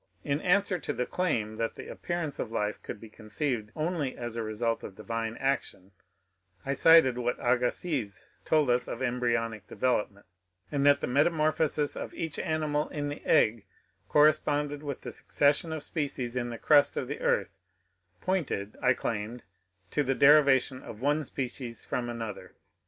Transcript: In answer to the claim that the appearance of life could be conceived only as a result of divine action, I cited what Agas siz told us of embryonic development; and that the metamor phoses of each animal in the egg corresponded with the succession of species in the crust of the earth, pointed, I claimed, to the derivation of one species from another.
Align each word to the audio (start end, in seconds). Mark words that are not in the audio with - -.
In 0.23 0.41
answer 0.41 0.79
to 0.79 0.93
the 0.93 1.05
claim 1.05 1.57
that 1.57 1.75
the 1.75 1.87
appearance 1.87 2.39
of 2.39 2.51
life 2.51 2.81
could 2.81 2.99
be 2.99 3.07
conceived 3.07 3.71
only 3.75 4.17
as 4.17 4.35
a 4.35 4.41
result 4.41 4.83
of 4.83 4.95
divine 4.95 5.37
action, 5.37 5.91
I 6.65 6.73
cited 6.73 7.19
what 7.19 7.39
Agas 7.39 7.77
siz 7.77 8.33
told 8.43 8.71
us 8.71 8.87
of 8.87 9.03
embryonic 9.03 9.67
development; 9.67 10.25
and 10.71 10.83
that 10.87 11.01
the 11.01 11.05
metamor 11.07 11.51
phoses 11.53 11.95
of 11.95 12.15
each 12.15 12.39
animal 12.39 12.89
in 12.89 13.09
the 13.09 13.23
egg 13.27 13.67
corresponded 14.09 14.81
with 14.81 15.01
the 15.01 15.11
succession 15.11 15.71
of 15.71 15.83
species 15.83 16.35
in 16.35 16.49
the 16.49 16.57
crust 16.57 16.97
of 16.97 17.07
the 17.07 17.19
earth, 17.21 17.59
pointed, 18.21 18.77
I 18.81 18.95
claimed, 18.95 19.43
to 19.91 20.01
the 20.01 20.15
derivation 20.15 20.81
of 20.81 21.03
one 21.03 21.23
species 21.25 21.85
from 21.85 22.09
another. 22.09 22.55